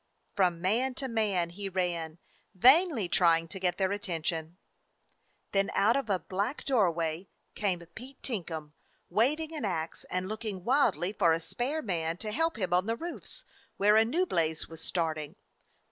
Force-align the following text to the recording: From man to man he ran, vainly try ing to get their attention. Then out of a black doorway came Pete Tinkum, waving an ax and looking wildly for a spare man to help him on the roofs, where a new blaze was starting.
From 0.35 0.59
man 0.61 0.95
to 0.95 1.07
man 1.07 1.51
he 1.51 1.69
ran, 1.69 2.17
vainly 2.55 3.07
try 3.07 3.37
ing 3.37 3.47
to 3.49 3.59
get 3.59 3.77
their 3.77 3.91
attention. 3.91 4.57
Then 5.51 5.69
out 5.75 5.95
of 5.95 6.09
a 6.09 6.17
black 6.17 6.63
doorway 6.63 7.29
came 7.53 7.85
Pete 7.93 8.19
Tinkum, 8.23 8.73
waving 9.11 9.53
an 9.55 9.63
ax 9.63 10.03
and 10.09 10.27
looking 10.27 10.63
wildly 10.63 11.13
for 11.13 11.33
a 11.33 11.39
spare 11.39 11.83
man 11.83 12.17
to 12.17 12.31
help 12.31 12.57
him 12.57 12.73
on 12.73 12.87
the 12.87 12.95
roofs, 12.97 13.45
where 13.77 13.95
a 13.95 14.03
new 14.03 14.25
blaze 14.25 14.67
was 14.67 14.81
starting. 14.81 15.35